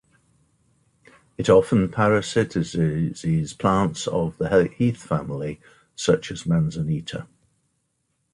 It 1.37 1.47
often 1.47 1.87
parasitizes 1.87 3.55
plants 3.59 4.07
of 4.07 4.35
the 4.39 4.67
heath 4.75 5.03
family, 5.03 5.61
such 5.95 6.31
as 6.31 6.43
manzanita. 6.43 7.27